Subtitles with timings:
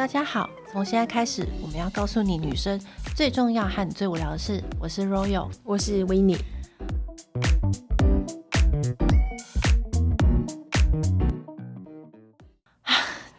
[0.00, 2.80] 大家好，从现在开始，我们要告诉你女生
[3.14, 4.64] 最重要和最无聊的事。
[4.80, 6.40] 我是 Royal，我是 Winnie。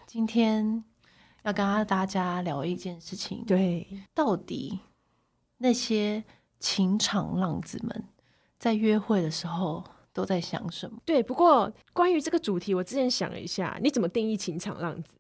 [0.05, 0.84] 今天
[1.42, 4.82] 要跟大家聊一件事情，对，到底
[5.57, 6.23] 那些
[6.59, 8.04] 情场浪子们
[8.59, 9.84] 在约会的时候
[10.14, 11.00] 都在想什么？
[11.05, 15.15] 对，不过关于这个主题，我之前想了一下，你怎么定义情场浪子？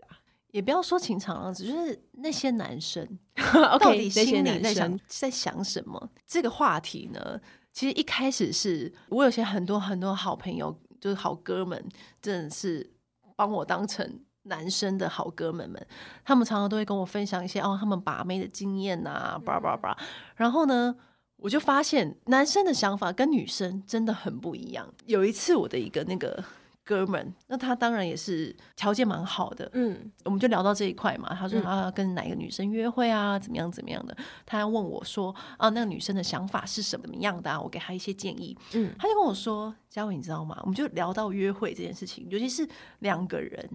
[0.51, 3.05] 也不要说情场浪子，就是那些男生，
[3.35, 6.09] okay, 到底心里在想在想什么？
[6.27, 7.39] 这个话题呢，
[7.71, 11.83] 其实一开始是我有些很多很多好朋友，就是好哥们，
[12.21, 12.91] 真的是
[13.35, 15.87] 帮我当成男生的好哥们们，
[16.25, 19.97] 他们常常都会跟我分享一些哦，他们把妹的经验啊，叭叭叭。
[20.35, 20.95] 然后呢，
[21.37, 24.93] 我就发现男生的想法跟女生真的很不一样。
[25.05, 26.43] 有一次，我的一个那个。
[26.91, 31.33] 哥们，那他当然也是条件蛮好的，嗯，我们就聊到这一块嘛。
[31.33, 34.15] 他说他要跟哪个女生约会啊，怎么样怎么样的。
[34.45, 37.61] 他要问我说啊，那个女生的想法是什么样的啊？
[37.61, 38.57] 我给他一些建议。
[38.73, 40.59] 嗯，他就跟我说，嘉伟，你知道吗？
[40.63, 42.67] 我们就聊到约会这件事情，尤其是
[42.99, 43.69] 两个人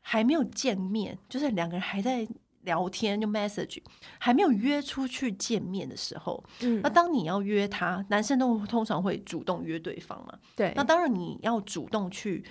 [0.00, 2.26] 还没有见面，就是两个人还在。
[2.62, 3.78] 聊天就 message
[4.18, 10.72] 还没有约出去见面的时候，嗯，那当你要约他，男生都通常会主动约对方嘛，对。
[10.76, 12.44] 那当然你要主动去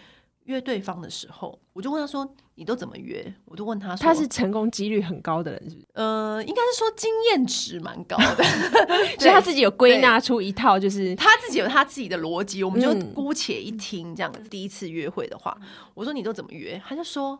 [0.46, 8.44] 约对方的时候，我就问他说：“你都怎么约？”我就问他说：“他是成功几率很高的人是不是？”呃，应该是说经验值蛮高的，
[9.20, 12.64] 所 以他自己有归纳出一套，就是他自己有他自己的逻辑。
[12.64, 14.40] 我们就姑且一听这样子。
[14.50, 15.56] 第一次约会的话，
[15.94, 17.40] 我说：“你都怎么约？”他就说：“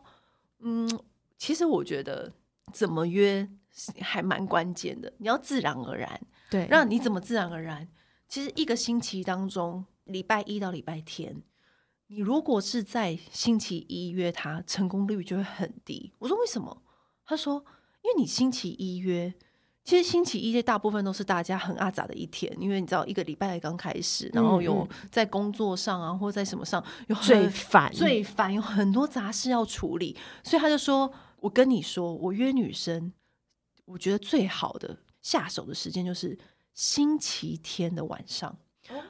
[0.62, 0.88] 嗯，
[1.36, 2.32] 其实我觉得。”
[2.72, 3.48] 怎么约
[4.00, 7.88] 还蛮关键的，你要自然而然，对，让你怎么自然而然？
[8.28, 11.42] 其实一个星期当中，礼拜一到礼拜天，
[12.08, 16.12] 你如果是在星期一约他，成功率就会很低。
[16.18, 16.82] 我说为什么？
[17.24, 17.64] 他说，
[18.02, 19.32] 因为你星期一约，
[19.82, 31.12] 其实星期一这大部分都是大家很阿杂的一天，因为你知道一个礼拜刚开始，然后有在工作上啊，或者在什么上有最烦最烦，有很多杂事要处理，所以他就说。
[31.40, 33.12] 我跟你说，我约女生，
[33.84, 36.38] 我觉得最好的下手的时间就是
[36.72, 38.58] 星期天的晚上。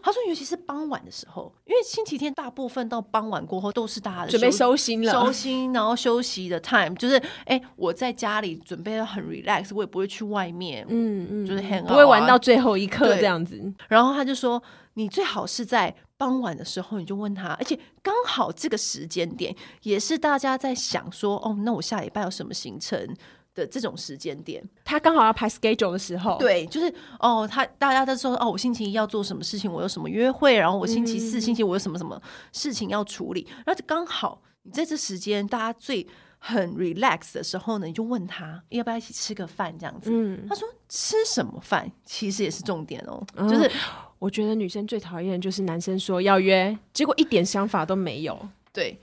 [0.02, 13.60] 他说，尤其是傍晚的时候，因为星期天大部分到傍晚过后都是大家的准备收心了，收心然后休息的 time，就是哎、欸，我在家里准备的很 relax，我也不会去外面，嗯嗯，就是 hang out，不会玩到最后一刻这样子。
[13.88, 14.62] 然后他就说，
[14.94, 15.94] 你最好是在。
[16.20, 23.16] 傍晚的时候，你就问他，而且刚好这个时间点也是大家在想说，哦，那我下礼拜有什么行程
[23.54, 32.20] 的这种时间点，他刚好要排 schedule 的时候，对，就是哦，他大家都说，哦，我星期一要做什么事情，我有什么约会，然后我星期四、嗯、星期五有什么什么
[32.52, 36.06] 事情要处理，然后就刚好你在这时间大家最
[36.38, 43.70] 很 relax 的时候呢，你就问他要不要一起吃个饭这样子，嗯，他说吃什么饭其实也是重点哦，嗯、就是。
[44.20, 48.38] 我觉得女生最讨厌的就是男生说要约，结果一点想法都没有。
[48.70, 49.00] 对，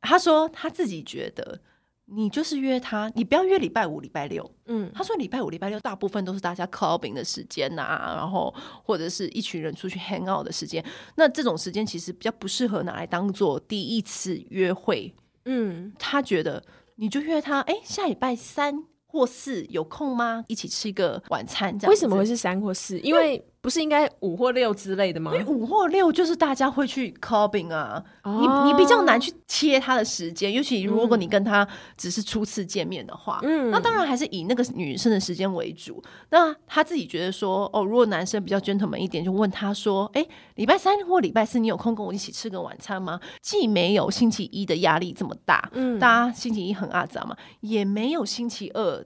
[0.00, 1.60] 他说他自己觉得
[2.06, 4.48] 你就是约他，你不要约礼拜五、礼拜六。
[4.66, 10.84] 嗯，他说礼拜五、礼拜六大部分都是大家 clubbing 的时间呐、啊，然后或者是一群人出去 hang out 的时间。
[11.16, 15.14] 那这种时间其实比较不适合拿来当做第一次约会。
[15.46, 16.62] 嗯，他觉得
[16.96, 20.44] 你就约他，哎，下礼拜三或四有空吗？
[20.48, 21.90] 一起吃一个晚餐这样。
[21.90, 22.98] 为什么会是三或四？
[23.00, 25.32] 因为不是应该五或六之类的吗？
[25.32, 31.66] 因为五或六就是大家会去 clubbing 啊，哦、你你比较难去切他的时间，尤其如果你跟他
[31.96, 36.02] 只是初次见面的话，嗯，那当然还是以那个女生的时间为主。
[36.28, 43.18] 那他自己觉得说，哦，如果男生比较 gentleman 一点，就问他说，哎、欸，礼拜三或礼拜四你有空跟我一起吃个晚餐吗？
[43.40, 49.02] 既没有星期一的压力这么大，嗯，大家星期一很阿杂嘛，也没有星期二。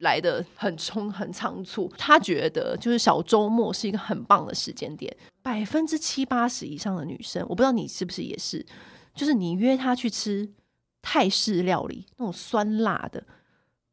[0.00, 5.14] 来的很冲很仓促，他觉得就是小周末是一个很棒的时间点。
[5.42, 8.64] 百分之七八十以上的女生，我不知道你是不是也是，
[9.14, 10.48] 就是你约她去吃
[11.00, 13.22] 泰式料理，那种酸辣的。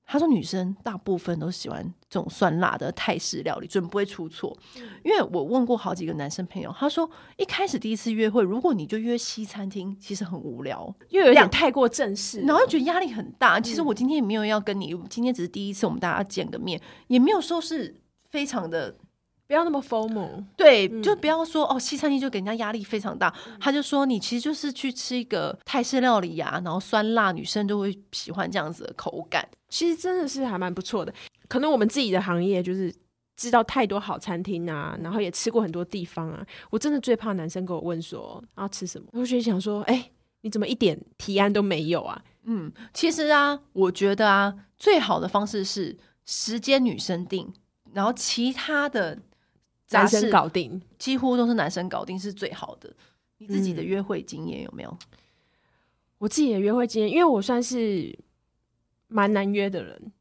[0.06, 4.56] 他说：“女生大部分都喜欢这种酸辣的泰式料理，准不会出错。
[5.04, 13.60] 因为我问过好几个男生朋友，他说一开始第一次约会，如果你就约西餐厅，其实很无聊，因为有点太过正式，然后又觉得压力很大。
[13.60, 17.96] 其实我今天也没有要跟你，今天只是第一次，我们大家见个面，也没有说是
[18.30, 18.96] 非常的。”
[19.48, 23.34] 不要那么 formal，对，嗯、就不要说哦，西餐厅就给人家压力非常大。
[23.48, 29.48] 嗯、他就说，你其实就是去吃一个泰式料理呀、啊，然后酸辣，女生就会喜欢这样子的口感。
[29.70, 31.14] 其实真的是还蛮不错的。
[31.48, 32.94] 可能我们自己的行业就是
[33.36, 36.46] 知道太多好餐厅啊，然后也吃过很多地方啊。
[36.70, 40.12] 我真的最怕男生跟我问说要吃什么，我就想说，哎、欸，
[40.42, 42.24] 你怎么一点提案都没有啊？
[42.46, 47.54] 嗯，其实啊，我觉得啊，最好的方式是时间女生定，
[47.94, 49.18] 然后其他的
[49.92, 52.92] 男生搞定，几乎都是男生搞定是最好的。
[53.38, 54.90] 你自己的约会经验有没有？
[54.90, 55.18] 嗯，
[56.18, 58.18] 我自己的约会经验，因为我算是
[59.08, 60.12] 蛮难约的人。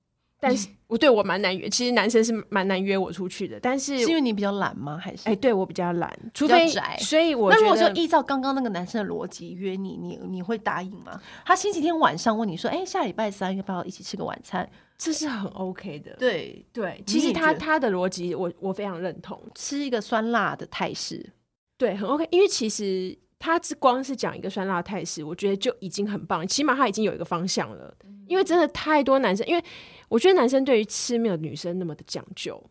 [0.40, 3.60] 但是 我对我蛮难约，其实男生是蛮难约我出去的。
[3.60, 4.98] 但是是因为你比较懒吗？
[4.98, 6.98] 还是哎，对我比较懒，除非宅。
[7.00, 11.20] 所以我那如果说依照刚刚那个男生的逻辑约你，你你会答应吗？
[11.46, 14.68] 他星期天晚上问你说：“哎，下礼拜三要不要一起吃个晚餐？”
[15.02, 16.14] 这是很 OK 的。
[16.18, 21.32] 对对，其实他他的逻辑我我非常认同，吃一个酸辣的泰式，
[21.76, 22.28] 对，很 OK。
[22.30, 27.94] 因为其实他只光是讲一个酸辣泰式，我觉得就已经很棒，起码他已经有一个方向了。
[28.28, 29.64] 因为真的太多男生，因为。
[30.08, 32.62] 我觉得男生对于吃没有女生那么的讲究，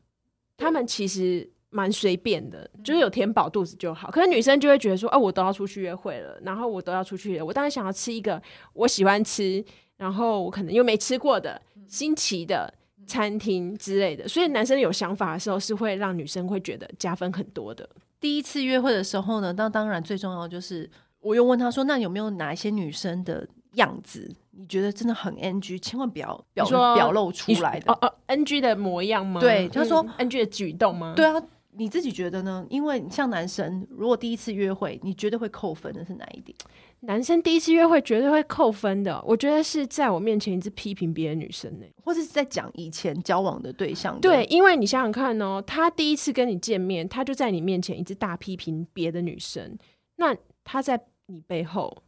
[0.55, 4.11] 他们其实蛮随便的，就是有填饱肚子就好。
[4.11, 8.39] 可是女生就会觉得说，哦，我都要出去约会了，然后我都要出去了，我当然想要吃一个
[8.73, 9.65] 我喜欢吃，
[9.97, 11.59] 然后我可能又没吃过的
[11.91, 12.73] 新奇的
[13.05, 14.27] 餐厅之类的。
[14.27, 17.87] 所以男生有想法的时候，是会让女生会觉得加分很多的。
[18.19, 20.89] 第一次约会的时候呢，那当然最重要就是，
[21.19, 24.33] 我又问他说，那有没有哪一些女生的样子？
[24.51, 26.65] 你觉得真的很 NG，千万不要表
[26.95, 29.41] 表露出来的哦哦，NG 的模样吗？
[29.41, 31.13] 对，他说 NG 的举动吗？
[31.15, 31.41] 对啊，
[31.81, 32.63] 你自己觉得呢？
[32.69, 36.55] 因为像男生，如果第一次约会，你绝对会扣分的是哪一点？
[36.99, 44.21] 男生第一次约会绝对会扣分的，我觉得是在我面前一直批评别的女生呢，或者是在讲以前交往的对象。
[44.21, 49.75] 对，因为你想想看哦，他第一次跟你见面，他就在你面前一直大批评别的女生，
[50.17, 52.03] 那他在你背后，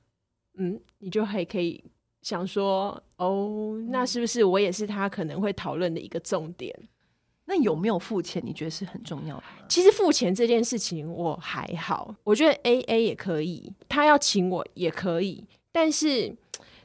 [0.60, 1.84] 嗯，你就还可以。
[2.22, 6.74] 想说哦，那是不是我也是他可能会讨论的一个重点？
[7.46, 8.42] 那有没有付钱？
[8.46, 9.44] 你觉得是很重要的？
[9.68, 15.46] 其实付钱这件事情我还好，我觉得 AA 也可以，他要请我也可以。
[15.72, 16.34] 但是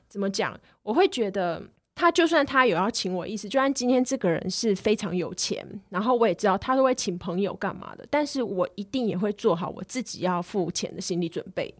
[0.08, 0.58] 怎么讲？
[0.82, 1.62] 我会觉得
[1.94, 11.72] 他就算他有要请我意思，就算今天这个人是非常有钱，然后我也知道他都会请朋友干嘛的，但是我一定也会做好我自己要付钱的心理准备。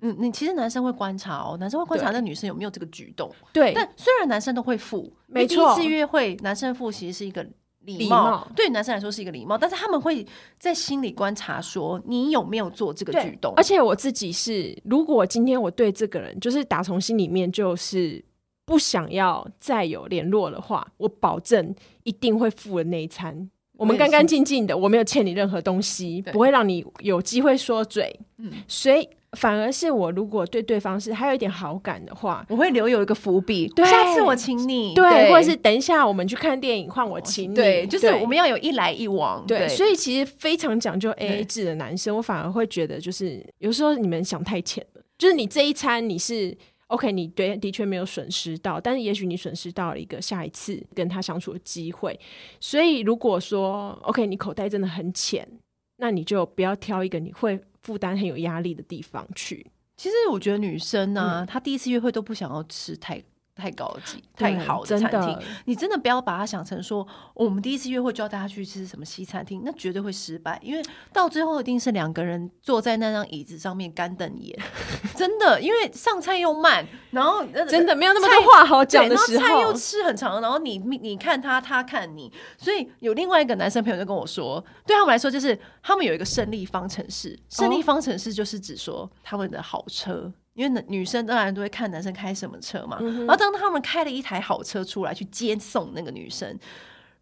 [0.00, 3.30] 嗯，你其实男生会观察哦，男生会观察那女生有没有这个举动。
[3.52, 7.46] 对，但虽然男生都会付，没错，第一次约会男生付其实是一个
[7.84, 10.26] 礼貌，对男生来说是一个礼貌，但是他们会
[10.58, 13.52] 在心里观察说你有没有做这个举动。
[13.56, 18.24] 而且我自己是，如果今天我对这个人就是打从心里面就是
[18.64, 21.74] 不想要再有联络的话，我保证
[22.04, 23.50] 一定会付了那一餐。
[23.76, 28.18] 我们干干净净的，我没有欠你任何东西，不会让你有机会说嘴。
[28.38, 29.08] 嗯，所以。
[29.38, 33.66] 反而是我，如果对对方是还有一点好感的话，我会留有一个伏笔。
[33.68, 37.54] 对，下次我请你，对，对，或者是等一下我们去看电影，换我请你。
[37.54, 39.42] 对，就是我们要有一来一往。
[39.46, 45.02] 对，对，所以其实非常讲究 AA 制的男生，我反而会觉得，就是有时候你们想太浅了。
[45.16, 46.54] 就是你这一餐你是
[46.88, 52.20] OK，你对的确没有损失到，但是也许你损失到了一个下一次跟他相处的机会。
[52.60, 55.48] 所以如果说 OK，你口袋真的很浅，
[55.96, 57.58] 那你就不要挑一个你会。
[57.82, 59.66] 负担很有压力的地方去。
[59.96, 63.22] 其实我觉得女生呢、啊，嗯、她第一次约会都不想要吃太。
[63.54, 70.82] 太高级、太好的餐厅，你真的不要把它想成说，我们第一次约会就要带他去吃什么西餐厅，那绝对会失败，因为
[71.12, 74.58] 到最后一定是两个人坐在那张椅子上面干瞪眼，
[75.14, 90.32] 真的，因为上菜又慢，然后真的没有那么多话好讲的时候，菜又吃很长，然后你你看他，他看你，所以有另外一个男生朋友就跟我说，对他们来说就是他们有一个胜利方程式，胜利方程式就是指说他们的好车。
[90.54, 96.58] 因为女生当然都会看男生开什么车嘛，嗯、然后当他们开了一台好车出来去接送那个女生，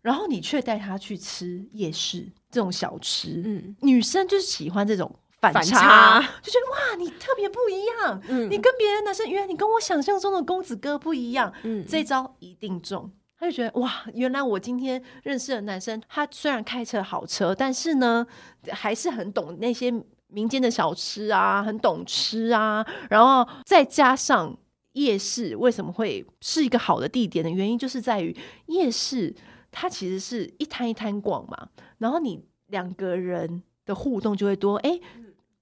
[0.03, 18.27] 然后你却带她去吃夜市这种小吃，嗯、女生就是喜欢这种反差，反差就觉得哇，你特别不一样，嗯、你跟别的男生原来你跟我想象中的公子哥不一样，嗯、这招一定中，他就觉得哇，原来我今天认识的男生，他虽然开车好车，但是呢，
[18.73, 19.95] 还是很懂那些。
[20.33, 24.57] 民间的小吃啊，很懂吃啊，然后再加上
[24.93, 29.35] 夜市，为什么会是一个好的地点的原因，就是在于夜市
[29.71, 31.69] 它其实是一摊一摊逛嘛，
[31.99, 34.77] 然后你两个人的互动就会多。
[34.77, 34.99] 哎，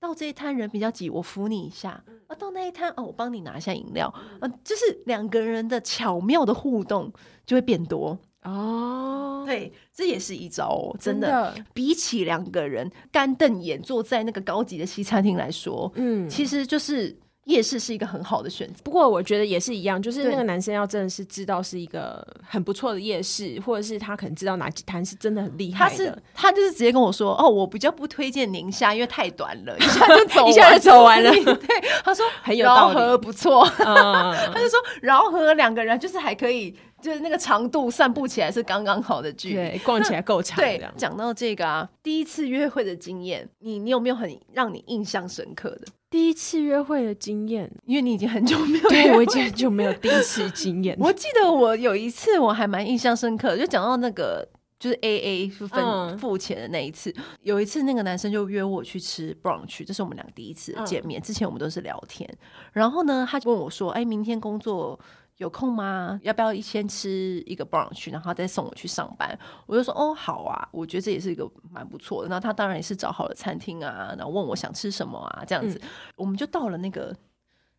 [0.00, 1.90] 到这一摊人比较挤，我扶你一下；
[2.26, 4.08] 啊，到那一摊哦，我帮你拿一下饮料。
[4.40, 7.12] 啊，就是两个人的巧妙的互动
[7.44, 8.18] 就会变多。
[8.44, 11.26] 哦，对，这也是一招哦，真的。
[11.26, 17.14] 真的比起两个人干瞪眼坐在那个高级的西餐厅来说，嗯，其实就是
[17.48, 18.74] 夜市是一个很好的选择。
[18.84, 25.90] 不过我觉得也是一样，就是那个男生要真的是知道是一个很不错的夜市，或者是他可能知道哪几摊是真的很厉害的。
[25.90, 31.30] 他是他就是直接跟我说：“哦，我比较不推荐宁夏，因为太短了，一下就 走，一下就走完了。
[31.42, 33.66] ”对，他说 很有道理，饶河不错。
[33.78, 36.76] 嗯、他就说饶河两个人就是还可以。
[37.00, 40.58] 就是那个长度散步起来是刚刚好的距离，对，逛起来够长。
[40.58, 47.70] 对，讲到这个啊，第一次约会的经验，你你有没有很让你印象深刻的第一次约会的经验？
[47.84, 50.96] 因为你已经很久没有， 对，我已经很久没有第一次经验。
[50.98, 54.48] 我记得我有一次我还蛮印象深刻，就讲到那个
[54.78, 62.28] 就是 A A 分付钱的那一次，嗯，有一次那个男生就约我去吃 brunch，这是我们俩第一次见面，嗯，之前我们都是聊天，
[62.72, 64.98] 然后呢，他就问我说：“哎，明天工作。”
[65.38, 66.18] 有空吗？
[66.24, 69.38] 要不要一先吃一个 brunch，然后再送我去上班？
[69.66, 72.28] 我就说哦，好啊，我觉得这也是一个蛮不错的。
[72.28, 77.14] 那他当然也是找好了餐厅啊，然后问我想吃什么啊，这样子，嗯、我们就到了那个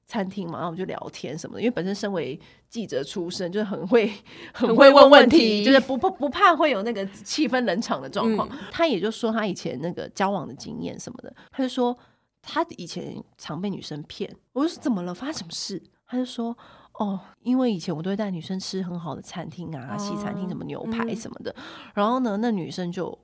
[0.06, 1.62] 餐厅嘛，然后我们就聊天什么的。
[1.62, 2.40] 因为本身身为
[2.70, 4.10] 记者出身，就是 很会
[4.54, 8.48] 很会问问题，就是不不不怕会有那个气氛冷场的状况。
[8.54, 11.98] 嗯、他也就说他以前那个交往的经验什么的，他就说
[12.42, 14.34] 他以前常被女生骗。
[14.54, 15.14] 我就说怎么了？
[15.14, 15.84] 发生什么事？
[16.08, 16.58] 他就说。
[17.00, 21.64] 哦，因为以前我都会带女生吃很好的餐厅啊，西餐厅什么牛排什么的，嗯、
[21.96, 23.18] 然后呢，那女生就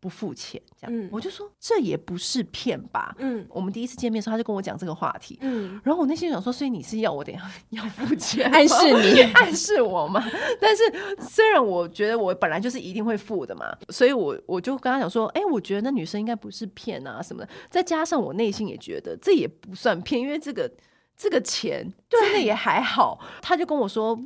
[0.00, 3.14] 不付钱，这样，嗯、我就说这也不是骗吧？
[3.18, 10.24] 嗯，我们第一次见面的时候，他就跟我讲这个话题，嗯，然后我内心想说，所以你是要我等下要付钱， 暗示你， 暗示我吗？
[10.58, 10.82] 但是
[11.20, 20.72] 虽然我觉得我本来就是一定会付的嘛，所以我我就跟他讲说，哎，我觉得那女生应该不是骗啊什么的，再加上我内心也觉得这也不算骗，因为这个。
[21.16, 24.18] 这个钱真的也还好，他就跟我说，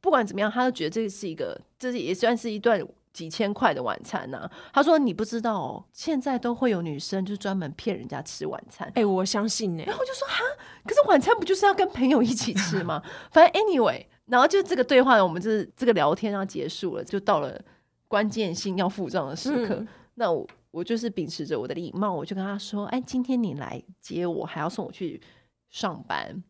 [0.00, 2.80] 不管怎么样，他都觉得这是一个，这是也算是一段
[3.12, 4.50] 几千块的晚餐呐、啊。
[4.72, 8.86] 他说你不知道哦，现在都会有女生就专门骗人家吃晚餐。
[8.88, 9.82] 哎、欸，我相信呢。
[9.86, 10.42] 然后我就说哈，
[10.84, 13.02] 可是晚餐不就是要跟朋友一起吃吗？
[13.32, 17.60] 反正 anyway，然后就这个对话，我们就是这个聊天要结束了，就到了
[18.06, 19.74] 关键性要付账的时刻。
[19.76, 25.20] 嗯、那我我就是秉持着我的礼貌，我就跟他说，哎，今天你来接我，还要送我去。
[25.76, 26.42] 上班，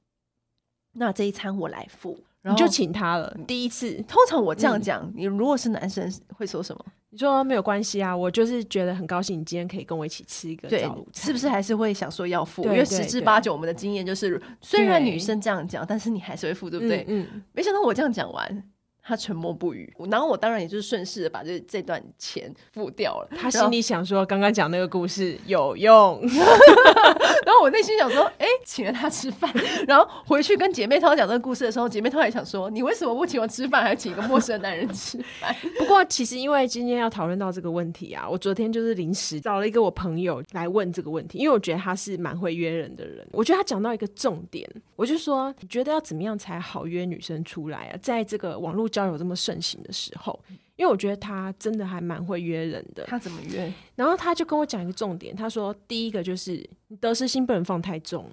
[0.93, 3.37] 那这一餐我来付，然后你就请他了。
[3.45, 6.85] 第一次，通常我这样讲，嗯、你如果是男生会说什么？
[7.11, 12.63] 你说没有关系啊，我就是觉得很高兴，你今天可以跟我一起吃一个早午餐，是不是还是会想说要付？
[12.63, 17.05] 对因为十之八九我们的经验就是，虽然女生这样讲，但是你还是会付，对不对？
[17.09, 18.63] 嗯，嗯没想到我这样讲完。
[19.07, 23.29] 他沉默不语，然后我当然也就是顺势的把这这段钱付掉了。
[23.41, 26.21] 他心里想说，刚刚讲那个故事有用，
[27.47, 29.49] 然后我内心想说，哎、欸，请了他吃饭，
[29.87, 35.55] 然后回去跟姐妹淘讲这个故事的时候，姐妹淘也想说，你为什么不请我吃饭，还请一个陌生的男人吃饭？
[35.79, 47.99] 不过其实因为今天要讨论到这个问题啊，我昨天就是临时找了一个我朋友来问这个问题，因为我觉得他是蛮会约人的人，我觉得他讲到一个重点，我就说，你觉得要怎么样才好约女生出来啊？
[48.03, 48.91] 在这个网络。
[48.97, 50.41] 交友这么盛行的时候，
[50.77, 53.05] 因为我觉得他真的还蛮会约人的。
[53.05, 53.71] 他怎么约？
[53.95, 58.31] 然后他就跟我讲一个重点，他说第一个就是你得失心不能放太重，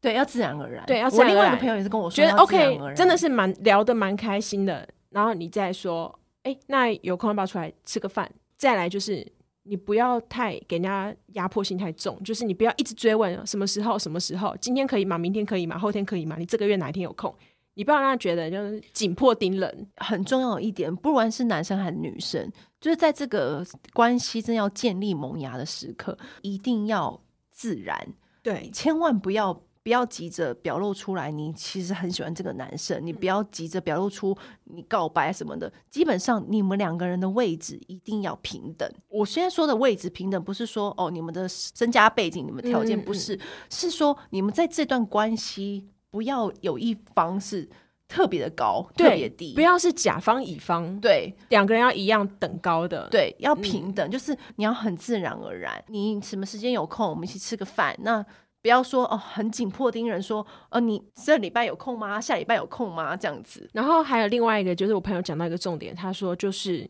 [0.00, 0.82] 对，要自然而然。
[0.86, 1.36] 对，要自然而然。
[1.36, 4.88] 我另外一个朋友也是跟我说，觉得 OK，真的是蛮聊得蛮开心的。
[5.10, 8.32] 然后你再说，哎，那有空要不要出来吃个饭？
[8.56, 9.30] 再来就是
[9.64, 15.18] 你不要太给人家压迫性太重，就是你不要一直追问什么时候、什么时候，今天可以吗？
[15.18, 15.78] 明天可以吗？
[15.78, 16.36] 后天可以吗？
[16.38, 17.34] 你这个月哪一天有空？
[17.74, 19.88] 你不要让他觉得就是紧迫盯人。
[19.96, 22.50] 很重要的一点，不管是男生还是女生，
[22.80, 28.06] 就是在这个关系正要建立萌芽的时刻，一定要自然。
[28.42, 33.00] 对，千万不要不要急着表露出来，你其实很喜欢这个男生。
[33.04, 35.72] 你不要急着表露出你告白什么的。
[35.88, 38.88] 基本上，你们两个人的位置一定要平等。
[39.08, 45.88] 我现在说的位置平等，不是说哦，你们的身家背景、你们条件不是，嗯嗯，是说你们在这段关系。
[46.12, 47.68] 不要有一方是
[48.06, 55.82] 特别的高，特别低，不要是甲方乙方，对，两个人要一样等高的，对，要平等，嗯、就是你要很自然而然。
[55.88, 57.96] 你什么时间有空，我们一起吃个饭。
[58.00, 58.22] 那
[58.60, 62.20] 不要说哦，很紧迫盯人，说哦，你这礼拜有空吗？
[62.20, 63.16] 下礼拜有空吗？
[63.16, 63.66] 这样子。
[63.72, 66.86] 然后还有另外一个，就是我朋友讲到一个重点，他说就是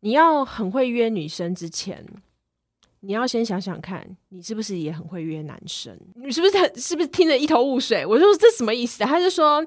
[0.00, 2.02] 你要很会约女生之前。
[3.06, 5.96] 你要先想想看，你是不是也很会约男生？
[6.16, 8.04] 你是不是很是不是听得一头雾水？
[8.04, 9.04] 我就说这什么意思？
[9.04, 9.64] 他就说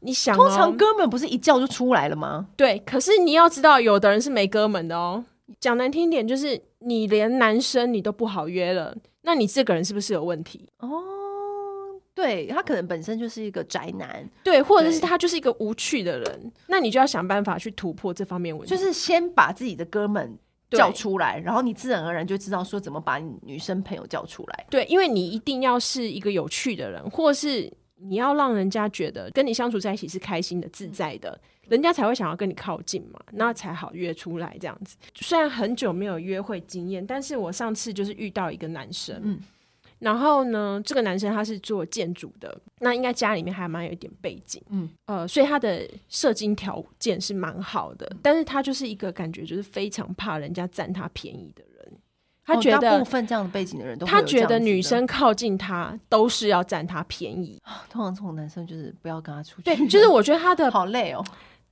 [0.00, 2.48] 你想、哦，通常哥们不是一叫就出来了吗？
[2.56, 5.22] 对，可是你要知道，有的人是没哥们的哦。
[5.60, 10.66] 讲难听点，就是你连男生你都不好约了，那你这个人是不是有问题？
[10.78, 10.88] 哦，
[12.14, 20.38] 对，他可能本身就是一个宅男，对，或者是他就是一个无趣的人，那你就要想办法去突破这方面问题，就是先把自己的哥们。
[20.70, 24.66] 叫出来，然后你自然而然就知道说怎么把你女生朋友叫出来。
[24.68, 31.30] 对，因为你一定要是一个有趣的人，或是你要让人家觉得跟你相处在一起是开心的、自在的，
[31.64, 34.96] 嗯、人家才会想要跟你靠近嘛，那才好约出来这样子。
[35.14, 39.20] 虽然很久没有约会经验，但是我上次就是遇到一个男生。
[39.22, 39.40] 嗯
[39.98, 51.92] 然后呢，这个男生他是做建筑的，那应该家里面还蛮有一点背景，嗯，呃，所以他的射精条件是蛮好的，但是他就是一个感觉就是非常怕人家占他便宜的人，
[52.44, 61.24] 他觉得、哦、大部分这样的背景的人都他觉得女生靠近他都是要占他便宜，通常这种男生就是不要跟他出去，对，就是我觉得他的好累哦，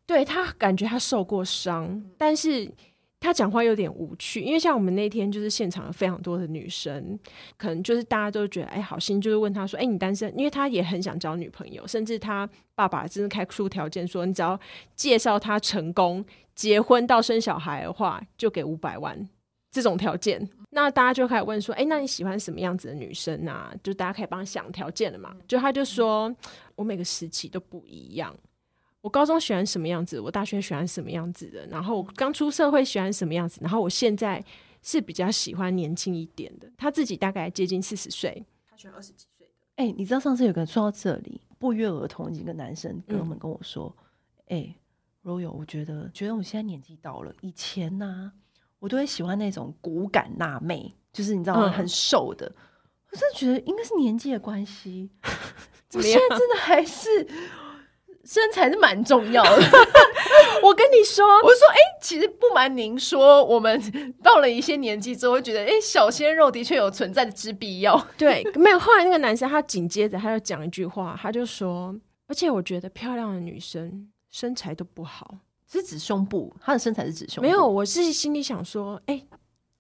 [0.04, 2.71] 对，他感觉他受过伤，但是。
[3.18, 7.18] 他讲话有点无趣，因为像我们那天就是现场有非常多的女生，
[7.56, 10.32] 可能就是大家都觉得哎好心，就是问他说哎你单身？
[10.38, 14.58] 因为他也很想交女朋友，甚至他爸爸真的开出条件说，你只要
[14.94, 19.28] 介绍他成功结婚到生小孩的话，就给五百万
[19.73, 20.49] 这种条件。
[20.70, 23.75] 那大家就开始问说，哎那你喜欢什么样子的女生啊？
[23.82, 25.35] 就大家可以帮想条件了嘛？
[25.49, 26.32] 就他就说
[26.75, 28.37] 我每个时期都不一样。
[29.06, 34.44] 我高中喜欢什么样子，我大学喜欢什么样子的，然后我刚出社会喜欢什么样子，然后我现在
[34.82, 36.68] 是比较喜欢年轻一点的。
[36.76, 39.52] 他自己大概接近四十岁，他喜欢二十几岁的。
[39.76, 43.96] 哎、欸，你知道上次有个人说到这里，不约而同几个男生哥们跟我说
[44.50, 44.75] ：“哎、嗯，
[45.22, 48.32] 若有、欸，我觉得觉得我现在年纪到了，以前呢、啊，
[48.80, 51.68] 我都会喜欢那种骨感辣妹，就是你知道吗？
[51.68, 52.52] 嗯、很瘦的。
[53.12, 55.08] 我真的觉得应该是年纪的关系，
[55.94, 57.08] 我现在真的还是。”
[58.26, 59.62] 身材是蛮重要的，
[60.62, 63.80] 我跟你说，我说，哎、欸，其实不瞒您说，我们
[64.23, 67.97] 到了一些年纪之后，会觉得，哎、欸，小鲜肉的确有存在的之必要。
[68.18, 68.78] 对，没有。
[68.78, 71.95] 后来那个男生，他紧接着他就讲一句话，他就说，
[72.26, 75.37] 而且我觉得漂亮的女生身材都不好，
[75.71, 77.42] 是指胸部，她的身材是指胸部。
[77.42, 79.26] 没有，我是心里想说，哎、欸，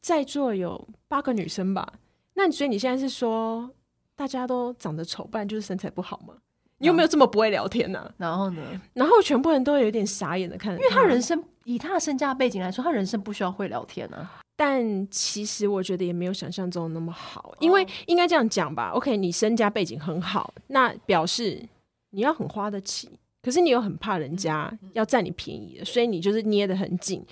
[0.00, 1.94] 在座有八个女生吧？
[2.34, 3.68] 那所以你现在是说
[4.14, 6.34] 大家都长得丑，不然就是身材不好吗？
[6.78, 8.14] 你有没有这么不会聊天呢、啊？
[8.18, 8.62] 然后呢？
[8.94, 14.40] 然后全部人都有点傻眼的看，因为他人生以他的身家背景来说，他人生不需要会聊天啊。
[14.58, 18.90] 但其实我觉得也没有想象中那么好，因为应该这样讲吧。
[18.94, 21.62] OK，你身家背景很好，那表示
[22.10, 27.22] 你要很花得起，可是你又很怕人家要占你便宜的，所以你就是捏得很紧。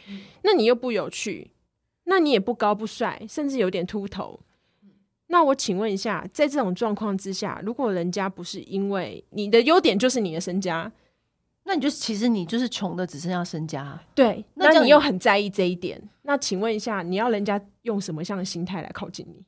[0.43, 1.51] 那你又不有趣，
[2.05, 4.39] 那你也不高不帅，甚至有点秃头。
[5.35, 10.89] 那我请问一下，在这种状况之下，如果人家不是因为你的优点就是你的身家，
[11.65, 14.01] 那你就其实你就是穷的只剩下身家。
[14.15, 16.01] 对，那你又很在意这一点。
[16.23, 19.45] 那请问一下，你要人家用什么样的心态来靠近你？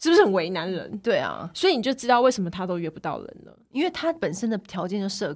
[0.00, 0.98] 是不是很为难人？
[0.98, 5.32] 对啊，所以你就知道为什么他都约不到人了，因为他本身的条件就设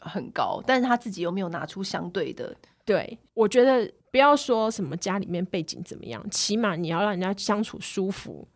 [0.00, 2.56] 很高，但是他自己又没有拿出相对的。
[2.86, 8.48] 对，我觉得不要说什么家里面背景怎么样，起码你要让人家相处舒服。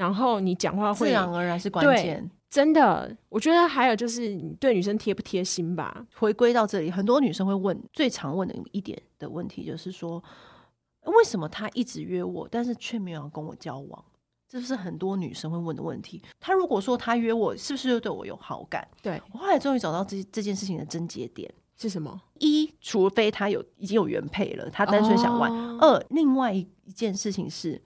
[0.00, 3.14] 然后你讲话会自然而然是关键，真的。
[3.28, 6.06] 我觉得还有就是你对女生贴不贴心吧。
[6.14, 10.24] 回归到这里，很多女生会问最常问的一点的问题，就是说
[11.04, 14.02] 为什么他一直约我，但是却没有要跟我交往？
[14.48, 16.22] 这是很多女生会问的问题。
[16.40, 18.88] 他如果说他约我，是不是又对我有好感？
[19.02, 22.18] 对，我后来终于找到这这件事情的症结点是什么？
[22.38, 27.78] 一，除非他有已经有原配了，他单纯想玩；哦、二，另外一一件事情是，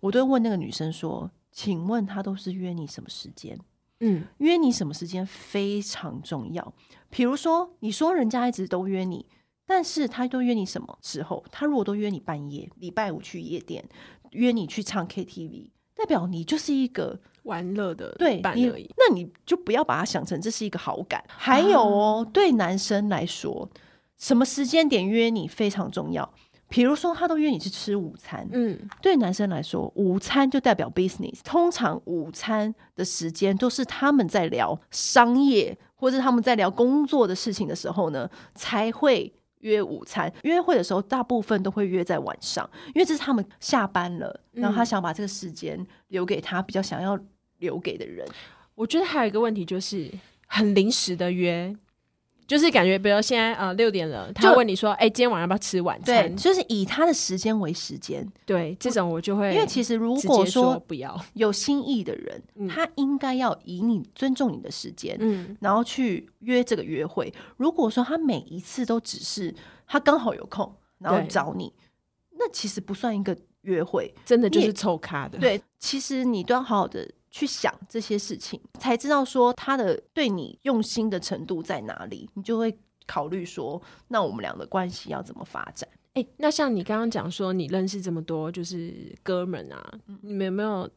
[0.00, 1.30] 我都会问那个女生说。
[1.52, 3.58] 请问他都是约你什么时间？
[4.00, 6.74] 嗯，约你什么时间非常重要。
[7.08, 9.26] 比如说，你说人家一直都约你，
[9.64, 11.44] 但是他都约你什么时候？
[11.52, 13.84] 他如果都约你半夜，礼拜五去夜店，
[14.32, 18.90] 约你去唱 KTV，代表你就是一个玩乐的对伴而已。
[18.96, 21.22] 那你就不要把它想成这是一个好感。
[21.28, 23.68] 还有哦，对男生来说，
[24.18, 26.34] 什么时间点约你非常重要。
[26.72, 31.40] 比如说，他都约你去吃午餐，嗯，对男生来说，午餐就代表 business。
[31.44, 40.32] 通常午餐的时间都是他们在聊商业或者他们在聊工作的事情的时候呢，才会约午餐。
[40.44, 47.18] 约会的时候，大部分都会约在晚上，因为这是他们下班了，然后他想把这个时间留给他比较想要
[47.58, 48.26] 留给的人。
[48.74, 50.10] 我觉得还有一个问题就是
[50.46, 51.76] 很临时的约。
[52.46, 58.26] 就是感觉，比如现在呃六点了，他问你说：“哎、欸，今天晚上要不要吃晚餐？”对，就是以他的时间为时间。
[58.44, 67.32] 对，这种我就会，因为其实如果说不要有心意的人，嗯、他应该要以你尊重你的时间，嗯，然后去约这个约会。
[67.56, 69.54] 如果说他每一次都只是
[69.86, 71.72] 他刚好有空，然后找你，
[72.38, 75.38] 那其实不算一个约会，真的就是凑咖的。
[75.38, 77.08] 对，其实你都要好好的。
[77.32, 85.88] 去想这些事情，才知道说他的对你用心的程度在哪里，你就会考虑说，那我们俩的关系要怎么发展？
[86.14, 90.88] 哎、欸，那像你刚刚讲说，你认识这么多就是哥们啊，嗯、你们有没有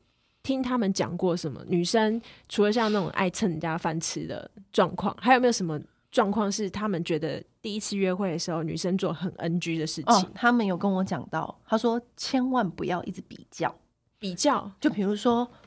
[0.44, 1.64] 听他们讲过什么？
[1.68, 5.80] 女生除了像那种爱蹭人家饭吃的状况，还有没有什么
[6.12, 10.14] 状况是他们觉得第一次约会的时候女生做很 NG 的事情？
[10.14, 13.74] 哦、他们有跟我讲到，他说千万不要一直比较，
[14.20, 15.65] 比较就比如说，呃，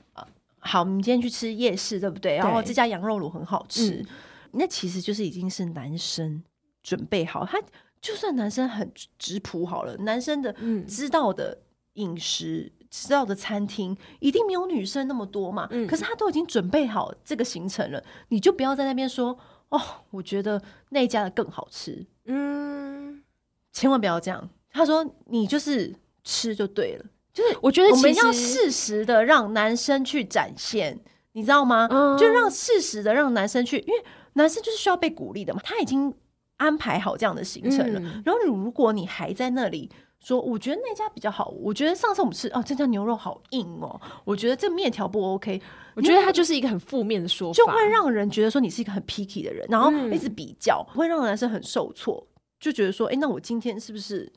[0.69, 2.37] 好，我们今天去吃夜市，对不对？
[2.37, 4.03] 然后这家羊肉卤很好吃。
[4.03, 4.07] 嗯
[4.53, 6.43] 那其实就是已经是男生
[6.83, 7.61] 准备好，他
[8.01, 10.51] 就算男生很质朴好了，男生的
[10.87, 11.59] 知道的
[11.95, 15.69] 饮食、嗯、知道的餐厅一定没有女生那么多嘛。
[15.71, 19.79] 嗯、可是他都已经准备好这个行程了，你就不要在那边说哦，
[20.11, 22.07] 我觉得那一家的更好吃。
[22.25, 23.23] 嗯，
[23.71, 24.49] 千万不要这样。
[24.71, 27.05] 他说你就是吃就对了，
[27.39, 30.99] 就是我觉得我们要适时的让男生去展现，
[31.33, 31.87] 你知道吗？
[31.91, 34.05] 嗯、就让适时的让男生去，因为。
[34.35, 36.15] 男生就是需要被鼓励的嘛，他已经
[36.59, 37.99] 安排好这样的行程了。
[37.99, 45.61] 嗯、然后如果你还在那里说，我觉得那家比较好，我觉得上次我们吃哦，这家牛肉好硬哦，我觉得这面条不 OK，
[45.97, 52.25] 我觉得他就是一个很负面的说法，就会让人觉得说你是一个很 picky 的人，然后一直比较，嗯、会让男生很受挫，
[52.61, 54.33] 就觉得说，哎，那我今天是不是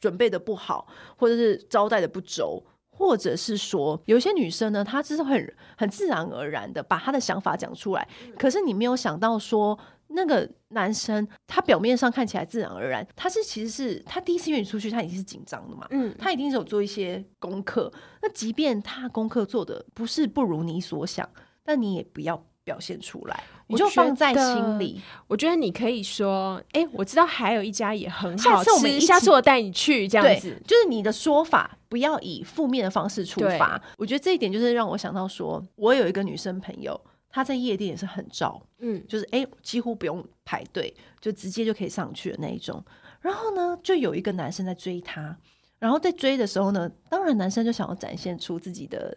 [0.00, 2.62] 准备的不好，或者是招待的不周？
[2.96, 8.08] 或者是说，有些女生呢，她就是很很自然而然的把她的想法讲出来。
[8.38, 15.88] 可是你没有想到说，那个男生他表面上看起来自然而然，他是其实是他第一次约你出去，他已经是紧张的嘛。
[15.90, 17.92] 嗯，他一定是有做一些功课。
[18.22, 21.28] 那即便他功课做的不是不如你所想，
[21.64, 22.46] 但你也不要。
[22.64, 25.00] 表现出来，你就放在心里。
[25.26, 33.80] 我觉得你可以说：“哎、欸，我知道还有一家也很好吃，下次我们下次我带你去。”这样子，就是你的说法不要以负面的方式出发。
[33.96, 37.00] 我觉得这一点就是让我想到说，我有一个女生朋友，
[37.30, 42.84] 她在夜店也是很招，嗯，就是哎、欸，几乎不用排队，就直接就可以上去的那一种。
[43.20, 45.36] 然后呢，就有一个男生在追她，
[45.78, 49.16] 然后在追的时候呢，当然男生就想要展现出自己的。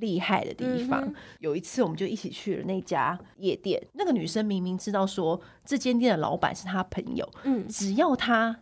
[0.00, 3.80] 厉害的地方，嗯、有一次我们就一起去了那家夜店。
[3.94, 8.60] 那个女生明明知道说这间店的老板是她朋友，嗯，只要她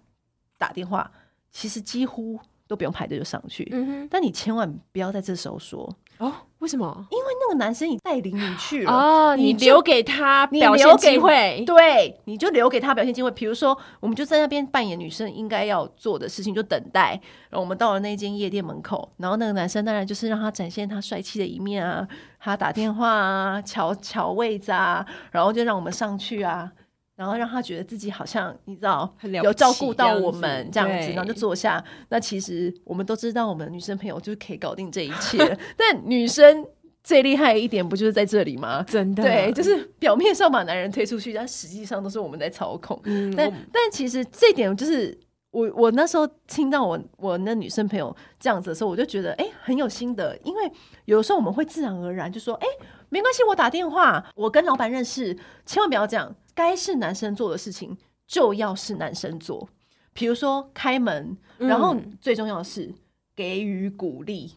[0.59, 1.11] 打电话，
[1.51, 3.68] 其实几乎都不用排队就上去。
[3.73, 6.33] 嗯哼，但你千万不要在这时候说哦。
[6.64, 7.07] 为什么？
[7.11, 13.31] 因为那个男生已带领你去了哦，你留给他表现机会，对，你就留给他表现机会。
[13.33, 17.20] 比如说，我们就在那边扮演女生应该要做的事情，就等待。
[17.50, 22.09] 然后我们到了那间夜店门口，然后那个男生当然就是让他展现他帅气的一面啊，
[22.40, 26.72] 他打电话啊，瞧瞧位子啊，然后就让我们上去啊。
[27.16, 31.83] 然后让他觉得自己好像你知道有照顾到我们这样子，然后就坐下。
[32.09, 35.38] 那其实我们都知道，我们女生朋友就是可以搞定这一切。
[35.77, 36.66] 但女生
[37.03, 38.83] 最厉害的一点不就是在这里吗？
[38.88, 42.98] 真的，对，就是表面上把男人推出去，但实际上都是我们在操控。
[43.05, 45.16] 嗯、但但其实这一点就是
[45.55, 50.71] 我我那时候听到我我那女生朋友这样子的时候，我就觉得哎、欸、很有心得，因为
[51.05, 55.33] 有时候我们会自然而然就说哎、欸、没关系，我打电话，我跟老板认识，
[55.64, 56.35] 千万不要这样。
[56.57, 59.69] 该是男生做的事情就要是男生做，
[60.12, 62.93] 比如说开门，嗯、然后最重要的是
[63.37, 64.53] 给予鼓励，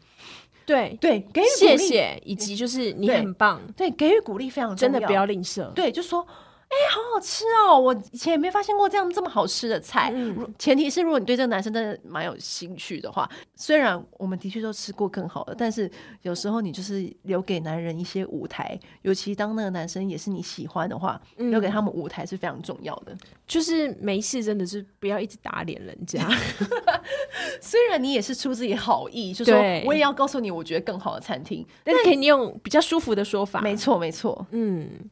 [0.65, 0.97] 对。
[0.99, 6.27] 对，给予谢谢，以及就是你很棒，对，对，给予鼓励非常重要，真的不要吝啬，对，就说。
[6.69, 7.79] 哎、欸，好好吃哦！
[7.79, 10.11] 我以前也没发现过这样这么好吃的菜。
[10.13, 15.89] 嗯、前提是如果你对这个男生真的蛮有兴趣的话，虽然我们的确都吃过更好的，但是
[16.23, 23.15] 有时候你就是留给男人一些舞台，尤其当那个男生也是你喜欢的话，嗯、留给他们舞台是非常重要的。
[23.47, 26.27] 就是没事，真的是不要一直打脸人家。
[27.61, 33.61] 虽然你也是出自己好意，就说我也要告诉你，我觉得更好的餐厅，但是可以用比较舒服的说法。
[33.61, 35.09] 没错，没错，嗯。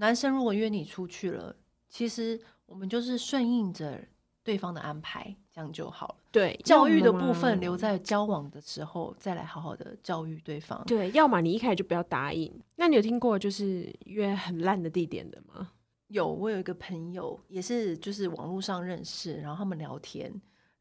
[0.00, 1.54] 男生如果约你出去了，
[1.88, 4.00] 其实我们就是顺应着
[4.42, 6.14] 对方的安排，这样就好了。
[6.30, 10.82] 对，教育的部分留在交往的时候再来好好的教育对方。
[10.86, 12.52] 对，要么你一开始就不要答应。
[12.76, 15.70] 那你有听过就是约很烂的地点的吗？
[16.06, 20.32] 有，我有一个朋友也是，就是网络上认识，然后他们聊天，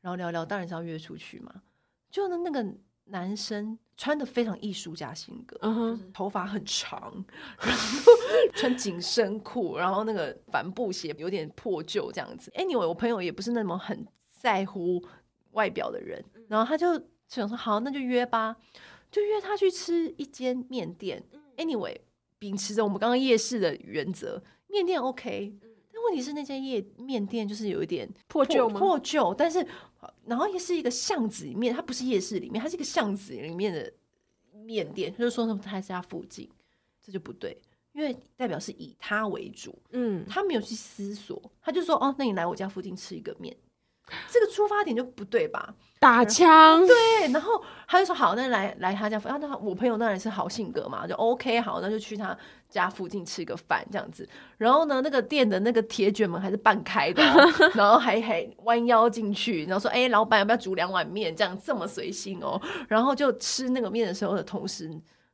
[0.01, 1.63] 然后聊聊，当然是要约出去嘛。
[2.12, 2.73] 就那那个。
[3.09, 5.91] 男生穿的非常艺术家性格，uh huh.
[5.91, 7.23] 就是头发很长，
[7.59, 8.11] 然后
[8.53, 12.51] 穿紧身裤，然后那个帆布鞋有点破旧这样子。
[12.55, 15.03] Anyway，我朋友也不是那么很在乎
[15.51, 18.55] 外表的人，然后他就想说好，那就约吧，
[19.09, 21.23] 就约他去吃一间面店。
[21.57, 21.97] Anyway，
[22.37, 25.66] 秉持着我们刚刚夜市的原则，面店 OK，但
[26.07, 28.79] 问题是那间夜面店就是有一点破旧吗？
[28.79, 29.65] 破旧，但是。
[30.25, 33.91] 然后也是一个巷子里面，它不是夜市里面，它是一个巷子里面的
[34.51, 35.11] 面店。
[35.17, 36.47] 就是说什么他在家附近，
[37.01, 37.57] 这就不对，
[37.93, 43.55] 因为代表是以他为主，嗯，他没有去思索，他就说哦，那你来我家附近吃一个面，
[44.29, 45.73] 这个出发点就不对吧？
[45.99, 52.37] 打枪，对，然后他就说好，那来来他家，啊，那我朋友当然是好性格嘛，就 OK，好，那就去他
[52.69, 54.27] 家附近吃个饭这样子。
[54.57, 57.23] 然后呢，那个店的那个铁卷门还是半开的，
[57.73, 61.35] 然后还还弯腰进去，然后说，哎、欸，老板要不要煮两碗面？
[61.35, 62.61] 这样这么随性哦。
[62.87, 64.87] 然后就吃那个面的时候的同时，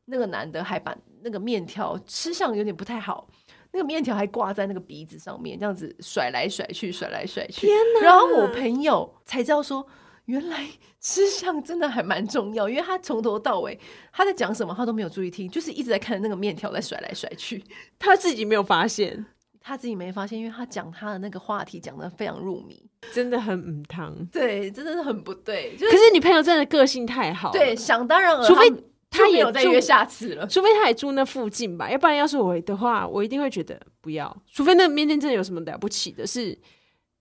[0.06, 3.28] 那个男的还把那个面条吃相有点不太好。
[3.74, 7.66] 那个面条还挂在那个鼻子上面，这样子甩来甩去，甩来甩去。
[7.66, 8.02] 天哪！
[8.04, 9.84] 然后我朋友才知道说，
[10.26, 10.68] 原来
[11.02, 13.78] 吃相真的还蛮重要，因为他从头到尾
[14.12, 17.64] 他在讲什么，他都没有注意听，就是一直在看那个面条在甩来甩去。
[17.98, 19.26] 他自己没有发现，
[19.60, 22.80] 他自己没发现，因为他讲他的那个话题讲得非常入迷，
[23.12, 24.16] 真的很母汤。
[24.28, 25.76] 对，真的是很不对。
[25.76, 28.72] 就是、可是你朋友真的个性太好，对，想当然尔，除非。
[29.14, 34.36] 他也有在约下次了，除非他也住那附近吧，要不然要是我的话，我一定会觉得不要。
[34.52, 36.58] 除非那个面店真的有什么了不起的，是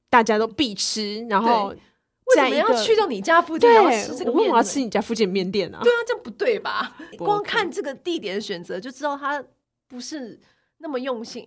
[0.08, 4.32] 大家都必吃，然后为什么要去到你家附近要吃这个面？
[4.32, 5.80] 我为什么要吃你家附近面店啊？
[5.82, 6.96] 对啊，这不对吧？
[7.18, 9.44] 光看这个地点的选择就知道他
[9.86, 10.40] 不是
[10.78, 11.46] 那么用心。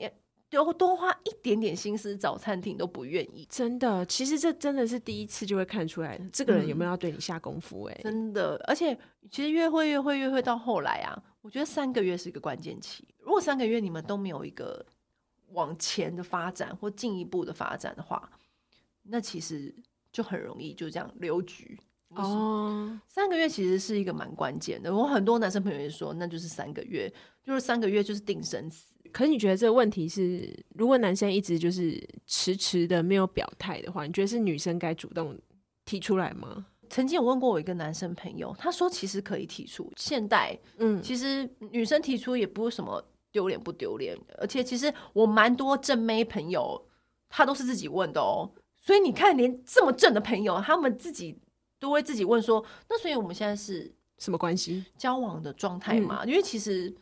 [0.49, 4.05] 多多花一点点心思找餐厅都不愿意，真的。
[4.05, 7.93] 其实这真的是第一次就会看出来，这个人有没有要对你下功夫、欸？
[7.93, 8.55] 哎、嗯，真的。
[8.67, 8.97] 而且
[9.29, 13.07] 其实约会约会约会到后来啊，我觉得三个月是一个关键期。
[13.19, 14.85] 如果三个月你们都没有一个
[15.49, 18.29] 往前的发展或进一步的发展的话，
[19.03, 19.75] 那其实
[20.11, 21.77] 就很容易就这样留局。
[22.09, 24.95] 哦，三个月其实是一个蛮关键的。
[24.95, 27.11] 我很多男生朋友也说，那就是三个月，
[27.43, 28.94] 就是三个月就是定生死。
[29.15, 31.97] 可是你觉得这个问题是，如果男生一直就是
[32.27, 35.39] 迟迟的没有表态的话，你觉得是女生该主动
[35.85, 36.65] 提出来吗？
[36.89, 39.89] 曾经有问过我一个男生朋友，他说其实可以提出。
[39.95, 43.01] 现代，嗯，其实女生提出也不是什么
[43.31, 46.85] 丢脸不丢脸，而且其实我蛮多正妹朋友，
[47.29, 48.51] 他都是自己问的哦。
[48.75, 51.39] 所以你看，连这么正的朋友，他们自己
[51.79, 54.83] 都会自己问说，那所以我们现在是什么关系？
[54.97, 56.25] 交往的状态嘛？
[56.25, 56.93] 嗯，因为其实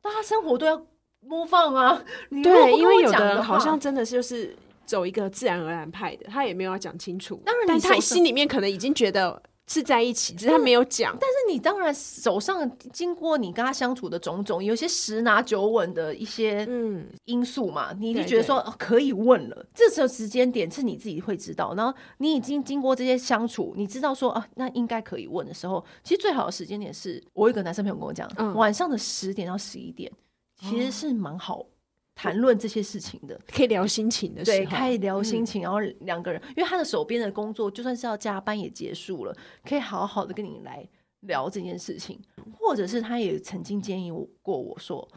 [0.00, 0.86] 大家生活都要。
[1.20, 2.02] 模仿啊，
[2.42, 7.40] 对，因为有的人好像真的是就是走一个自然而然派的，他也没有要讲清楚。
[7.44, 11.14] 当然，但他心里面可能已经觉得是在一起，只是他没有讲。
[11.20, 19.66] 但是你当然手上经过你跟他相处的种种，有些十拿九稳的一些嗯因素嘛，你就觉得说可以问了。
[19.74, 30.10] 这时候时间点是你自己会知道，然后你已经经过这些相处，你知道说啊，那应该可以问的时候，其实最好的时间点是我有一个男生朋友跟我讲，嗯、晚上的十点到十一点。
[30.58, 31.64] 其实是蛮好
[32.14, 35.62] 谈论这些事情的，可以聊心情的时候，对，可以聊心情。
[35.62, 40.84] 嗯、然后两个人，因为他的手边的工作就算是要加班也结束了，可以好好的跟你来
[41.20, 42.20] 聊这件事情。
[42.52, 44.10] 或者是他也曾经建议
[44.42, 45.08] 过我说，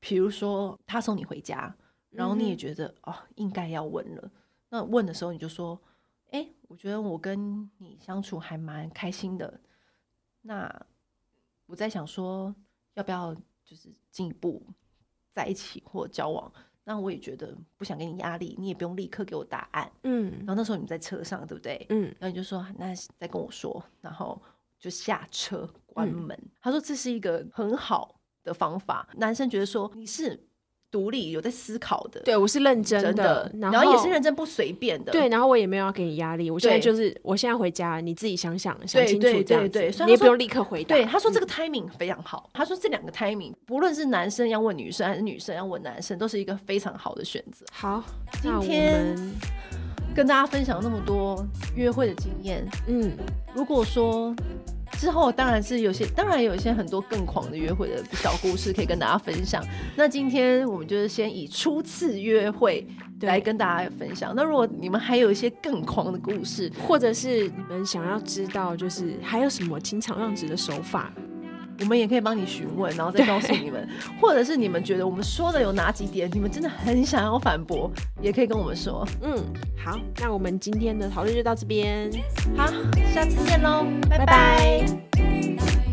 [0.00, 1.76] 比如说他送你回家，
[2.08, 4.30] 然后你也觉得、嗯、哦应该要问了，
[4.70, 5.78] 那问的时候你就说，
[6.30, 9.60] 哎，我觉得我跟你相处还蛮开心的，
[10.40, 10.86] 那
[11.66, 12.54] 我在想说
[12.94, 14.62] 要不要就是进一步。
[15.36, 16.50] 在一起或交往，
[16.82, 19.92] 那我也觉得不想给你压力，你也不用立刻给我答案。
[20.04, 21.84] 嗯，然后那时候你们在车上，对不对？
[21.90, 24.40] 嗯，然后你就说那再跟我说，然后
[24.78, 26.34] 就下车关门。
[26.40, 30.48] 嗯，他说这是一个很好的方法，男生觉得说你是。
[30.90, 40.94] 独立有在思考的，对我是认真的，真的然后，然后也是认真不随便的，对，然后我也没有要给你压力，我现在就是我现在回家，你自己想想想清楚这样子，对你也不用立刻回答。
[40.94, 47.66] 对，他说这个 timing 非常好，嗯、他说这两个 timing 不论是男生要问女生还是女生要问男生，都是一个非常好的选择。
[47.72, 48.02] 好，
[48.40, 49.14] 今天
[50.14, 51.44] 跟大家分享那么多
[51.74, 53.12] 约会的经验，嗯，
[53.54, 54.34] 如果说。
[54.98, 59.64] 之后当然是有些，当然有一些很多更狂的约会的小故事可以跟大家分享。
[59.94, 62.86] 那今天我们就是先以初次约会
[63.20, 64.32] 来跟大家分享。
[64.34, 71.12] 那如果你们还有一些更狂的故事，或者是你们想要知道，就是还有什么情场浪子的手法，
[71.80, 73.88] 我们也可以帮你询问，然后再告诉你们。
[74.20, 79.06] 或者是你们觉得我们说的有哪几点，你们真的很想要反驳，也可以跟我们说。
[79.22, 79.36] 嗯，
[79.76, 82.10] 好，那我们今天的讨论就到这边。
[82.56, 82.66] 好，
[83.14, 84.26] 下次见喽，拜拜。
[84.26, 85.85] 拜拜。